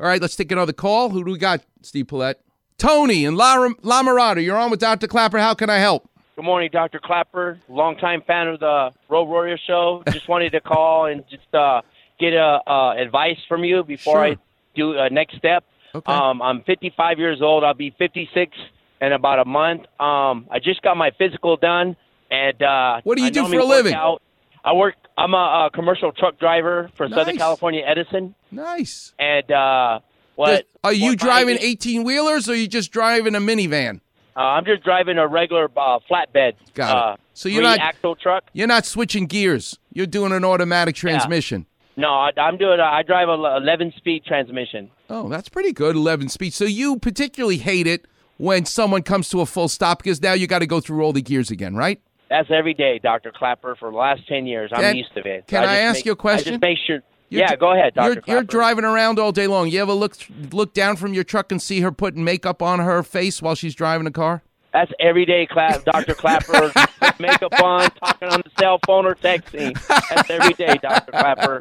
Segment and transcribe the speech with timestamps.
[0.00, 1.10] All right, let's take another call.
[1.10, 2.40] Who do we got, Steve Paulette?
[2.78, 4.42] Tony and La, La Mirada.
[4.42, 5.06] You're on with Dr.
[5.06, 5.38] Klapper.
[5.38, 6.08] How can I help?
[6.36, 6.98] Good morning, Dr.
[6.98, 7.58] Klapper.
[7.68, 10.02] Longtime fan of the Road Warrior Show.
[10.10, 11.82] Just wanted to call and just uh,
[12.18, 14.24] get uh, uh, advice from you before Sure.
[14.24, 14.36] I
[14.74, 15.64] do a next step.
[15.94, 16.10] Okay.
[16.10, 17.62] Um, I'm 55 years old.
[17.62, 18.56] I'll be 56
[19.02, 19.82] in about a month.
[20.00, 21.94] Um, I just got my physical done,
[22.30, 23.92] and uh, What do you I do for a living?
[23.92, 24.22] Out.
[24.64, 24.94] I work.
[25.16, 29.12] I'm a, a commercial truck driver for Southern California Edison, Nice.
[29.18, 30.00] and uh,
[30.36, 30.66] what?
[30.84, 34.00] Are you driving 18 wheelers or are you just driving a minivan?
[34.36, 36.54] Uh, I'm just driving a regular uh, flatbed.
[36.74, 36.96] Got it.
[36.96, 38.44] uh, So you're not- axle truck.
[38.52, 39.78] You're not switching gears.
[39.92, 41.66] You're doing an automatic transmission.
[41.96, 42.02] Yeah.
[42.02, 42.80] No, I, I'm doing.
[42.80, 44.90] I drive a 11 speed transmission.
[45.10, 45.96] Oh, that's pretty good.
[45.96, 46.54] 11 speed.
[46.54, 48.06] So you particularly hate it
[48.38, 51.12] when someone comes to a full stop because now you got to go through all
[51.12, 52.00] the gears again, right?
[52.30, 53.74] That's every day, Doctor Klapper.
[53.74, 55.46] For the last 10 years, I'm Can- used to it.
[55.48, 56.48] can I just ask make- you a question?
[56.48, 57.00] I just make sure.
[57.28, 58.30] You're yeah, go ahead, Doctor You're, Klapper.
[58.32, 59.68] you're driving around all day long.
[59.68, 60.16] You ever look
[60.52, 63.74] look down from your truck and see her putting makeup on her face while she's
[63.74, 64.42] driving a car?
[64.72, 66.72] That's every day, Cla- Doctor Klapper.
[67.20, 69.74] Makeup on, talking on the cell phone or texting.
[70.08, 71.60] That's every day, Doctor Klapper.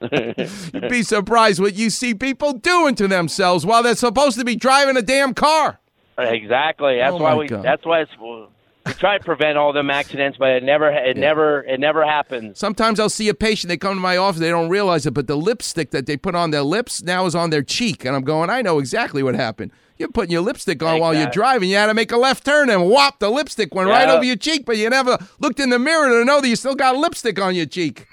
[0.72, 4.56] You'd be surprised what you see people doing to themselves while they're supposed to be
[4.56, 5.80] driving a damn car.
[6.18, 6.96] exactly.
[6.98, 7.46] That's Oh, why we.
[7.46, 7.62] God.
[7.62, 8.12] That's why it's.
[8.86, 10.90] We try to prevent all them accidents, but it never.
[10.90, 11.62] It never.
[11.62, 12.58] It never happens.
[12.58, 15.26] Sometimes I'll see a patient, they come to my office, they don't realize it, but
[15.26, 18.04] the lipstick that they put on their lips now is on their cheek.
[18.04, 19.72] And I'm going, I know exactly what happened.
[19.96, 21.70] You're putting your lipstick on while you're driving.
[21.70, 24.36] You had to make a left turn and whop, the lipstick went right over your
[24.36, 27.40] cheek, but you never looked in the mirror to know that you still got lipstick
[27.40, 28.06] on your cheek.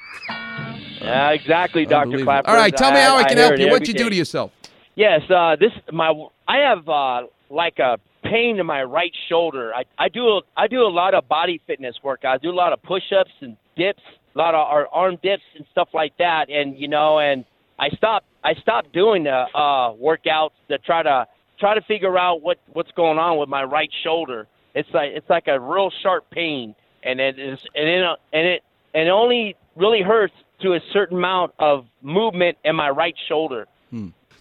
[1.01, 2.49] Yeah, exactly, Doctor Klapper.
[2.49, 3.69] All right, tell me how I can hear help you.
[3.69, 4.51] What'd you do to yourself?
[4.95, 6.13] Yes, uh, this my
[6.47, 7.97] I have uh, like a
[8.31, 9.73] pain in my right shoulder.
[9.75, 12.21] I, I do a, I do a lot of body fitness work.
[12.23, 14.01] I do a lot of push-ups and dips,
[14.33, 16.49] a lot of our arm dips and stuff like that.
[16.49, 17.45] And you know, and
[17.77, 21.27] I stopped I stopped doing the uh, workouts to try to
[21.59, 24.47] try to figure out what what's going on with my right shoulder.
[24.73, 26.73] It's like it's like a real sharp pain,
[27.03, 28.63] and it is and it and it
[28.93, 33.67] and it only really hurts to a certain amount of movement in my right shoulder.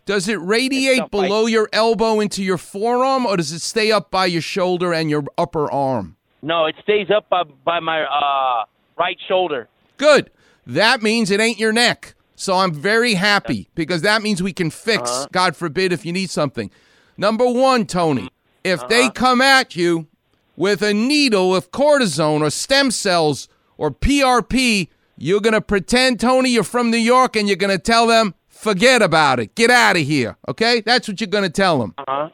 [0.06, 4.10] Does it radiate like- below your elbow into your forearm, or does it stay up
[4.10, 6.16] by your shoulder and your upper arm?
[6.42, 8.64] No, it stays up by, by my uh,
[8.98, 9.68] right shoulder.
[9.98, 10.30] Good.
[10.66, 12.14] That means it ain't your neck.
[12.34, 15.26] So I'm very happy because that means we can fix, Uh-huh.
[15.32, 16.70] God forbid, if you need something.
[17.18, 18.30] Number one, Tony,
[18.64, 19.10] if they Uh-huh.
[19.12, 20.06] come at you
[20.56, 23.46] with a needle of cortisone or stem cells
[23.76, 27.78] or PRP, you're going to pretend, Tony, you're from New York and you're going to
[27.78, 29.54] tell them, forget about it.
[29.54, 30.36] Get out of here.
[30.48, 30.80] Okay?
[30.80, 31.94] That's what you're going to tell them.
[31.98, 32.30] Uh-huh.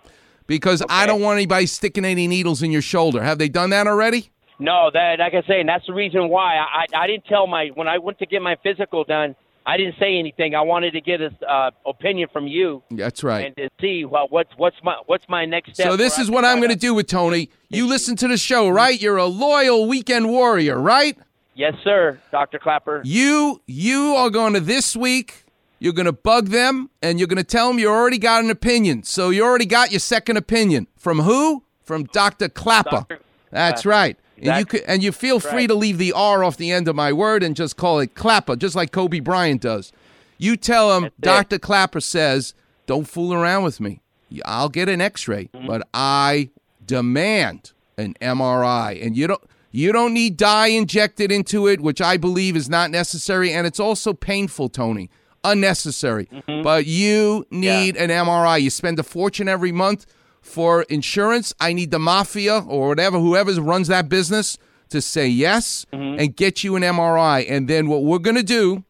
[0.47, 3.23] Because I don't want anybody sticking any needles in your shoulder.
[3.23, 4.31] Have they done that already?
[4.59, 7.47] No, that like I say, and that's the reason why I, I I didn't tell
[7.47, 9.37] my when I went to get my physical done.
[9.67, 10.55] I didn't say anything.
[10.55, 13.47] I wanted to get a uh, opinion from you That's right.
[13.47, 15.89] and to see well, what's what's my what's my next step.
[15.89, 17.51] So this is what I'm going to do with Tony.
[17.69, 18.99] You listen to the show, right?
[18.99, 21.19] You're a loyal weekend warrior, right?
[21.55, 23.03] Yes, sir, Doctor Klapper.
[23.05, 25.46] You you are going to this week.
[25.79, 28.51] You're going to bug them, and you're going to tell them you already got an
[28.51, 29.03] opinion.
[29.03, 31.65] So you already got your second opinion from who?
[31.83, 33.05] From Doctor Klapper.
[33.09, 33.21] Dr.
[33.51, 33.89] That's Klapper.
[33.89, 34.17] right.
[34.39, 34.81] And you Exactly.
[34.81, 35.69] could, and you feel free right.
[35.69, 38.57] to leave the R off the end of my word and just call it Clapper,
[38.57, 39.93] just like Kobe Bryant does.
[40.39, 41.21] You tell him it.
[41.21, 41.59] Dr.
[41.59, 42.53] Klapper says,
[42.87, 44.01] "Don't fool around with me.
[44.45, 45.67] I'll get an X-ray, Mm-hmm.
[45.67, 46.51] but I
[46.85, 52.17] demand an MRI." And you don't you don't need dye injected into it, which I
[52.17, 55.11] believe is not necessary, and it's also painful, Tony,
[55.53, 56.27] unnecessary.
[56.27, 56.63] Mm-hmm.
[56.63, 58.61] But you need an MRI.
[58.61, 60.07] You spend a fortune every month
[60.41, 61.53] for insurance.
[61.61, 64.59] I need the mafia or whatever, whoever runs that business,
[64.91, 66.21] to say yes Mm-hmm.
[66.21, 67.45] and get you an MRI.
[67.49, 68.85] And then what we're going to do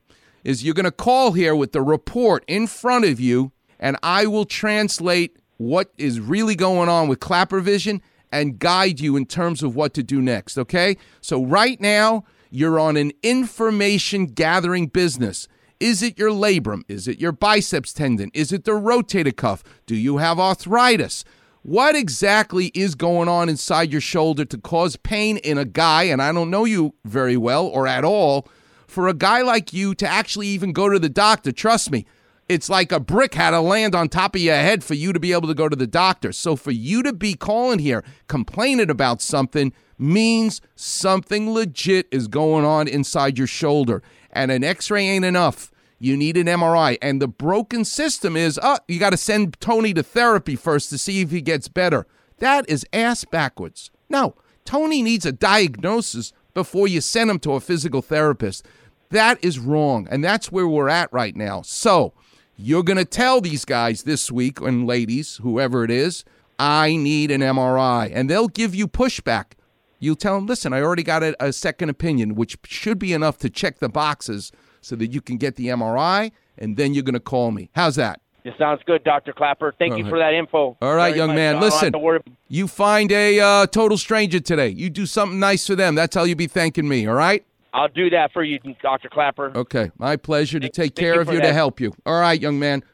[0.45, 4.27] is you're going to call here with the report in front of you, and I
[4.27, 9.63] will translate what is really going on with Klapper Vision and guide you in terms
[9.63, 10.97] of what to do next, okay?
[11.21, 15.49] So right now, you're on an information gathering business.
[15.79, 16.83] Is it your labrum?
[16.89, 18.31] Is it your biceps tendon?
[18.33, 19.63] Is it the rotator cuff?
[19.85, 21.25] Do you have arthritis?
[21.63, 26.23] What exactly is going on inside your shoulder to cause pain in a guy, and
[26.23, 28.49] I don't know you very well or at all,
[28.87, 31.51] for a guy like you to actually even go to the doctor?
[31.51, 32.07] Trust me,
[32.49, 35.19] it's like a brick had to land on top of your head for you to
[35.19, 36.33] be able to go to the doctor.
[36.33, 42.65] So for you to be calling here complaining about something means something legit is going
[42.65, 44.03] on inside your shoulder.
[44.31, 45.73] And an x ray ain't enough.
[45.99, 46.99] You need an MRI.
[47.01, 50.99] And the broken system is, oh, you got to send Tony to therapy first to
[50.99, 52.07] see if he gets better.
[52.39, 53.91] That is ass backwards.
[54.09, 54.35] No,
[54.65, 58.67] Tony needs a diagnosis before you send him to a physical therapist.
[59.11, 60.07] That is wrong.
[60.11, 61.63] And that's where we're at right now.
[61.63, 62.13] So
[62.59, 66.25] You're going to tell these guys this week, and ladies, whoever it is,
[66.59, 68.11] I need an MRI.
[68.15, 69.53] And they'll give you pushback.
[69.99, 73.37] You'll tell them, listen, I already got a, a second opinion, which should be enough
[73.39, 74.53] to check the boxes
[74.87, 77.71] so that you can get the MRI, and then you're going to call me.
[77.75, 78.21] How's that?
[78.45, 79.33] It sounds good, Dr.
[79.33, 79.75] Klapper.
[79.77, 80.11] Thank All you right.
[80.11, 80.77] for that info.
[80.81, 81.35] All right, very young much.
[81.35, 81.57] man.
[81.57, 84.69] I don't have Listen, you find a uh, total stranger today.
[84.69, 85.97] You do something nice for them.
[85.97, 87.45] That's how you be thanking me, all right?
[87.75, 89.09] I'll do that for you, Dr.
[89.09, 89.53] Klapper.
[89.55, 91.93] Okay, my pleasure to take thank care you of you to help you.
[92.07, 92.83] All right, young man.